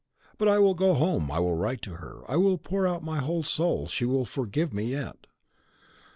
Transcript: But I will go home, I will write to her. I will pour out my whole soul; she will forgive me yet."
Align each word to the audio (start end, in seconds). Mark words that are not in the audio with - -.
But 0.39 0.47
I 0.47 0.57
will 0.57 0.73
go 0.73 0.95
home, 0.95 1.29
I 1.29 1.37
will 1.37 1.55
write 1.55 1.83
to 1.83 1.97
her. 1.97 2.23
I 2.27 2.35
will 2.35 2.57
pour 2.57 2.87
out 2.87 3.03
my 3.03 3.19
whole 3.19 3.43
soul; 3.43 3.85
she 3.85 4.03
will 4.03 4.25
forgive 4.25 4.73
me 4.73 4.85
yet." 4.85 5.27